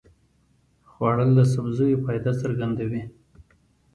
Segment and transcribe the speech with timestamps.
[0.89, 3.03] خوړل د سبزیو فایده څرګندوي